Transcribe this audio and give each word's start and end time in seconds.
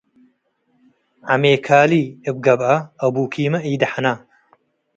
ዐሜካሊ 1.33 1.91
እብ 2.29 2.37
ገብአ- 2.45 2.73
አቡኪማ 3.05 3.53
ኢደሐነ 3.69 4.05